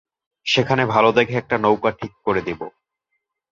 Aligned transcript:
সেখানে 0.45 0.83
ভালো 0.85 1.09
দেখে 1.11 1.35
একটা 1.37 1.55
নৌকা 1.57 1.91
ঠিক 1.91 2.13
করে 2.23 2.41
দেব। 2.41 2.61